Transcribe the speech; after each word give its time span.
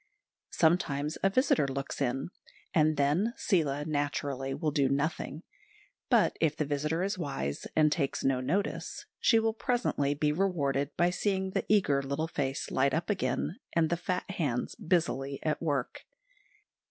Sometimes 0.49 1.19
a 1.21 1.29
visitor 1.29 1.67
looks 1.67 2.01
in, 2.01 2.31
and 2.73 2.97
then 2.97 3.33
Seela, 3.37 3.85
naturally, 3.85 4.51
will 4.51 4.71
do 4.71 4.89
nothing; 4.89 5.43
but 6.09 6.35
if 6.41 6.57
the 6.57 6.65
visitor 6.65 7.03
is 7.03 7.19
wise 7.19 7.67
and 7.75 7.91
takes 7.91 8.23
no 8.23 8.39
notice, 8.41 9.05
she 9.19 9.37
will 9.37 9.53
presently 9.53 10.15
be 10.15 10.31
rewarded 10.31 10.89
by 10.97 11.11
seeing 11.11 11.51
the 11.51 11.67
eager 11.69 12.01
little 12.01 12.27
face 12.27 12.71
light 12.71 12.95
up 12.95 13.11
again, 13.11 13.59
and 13.73 13.91
the 13.91 13.95
fat 13.95 14.27
hands 14.31 14.73
busily 14.73 15.37
at 15.43 15.61
work. 15.61 16.03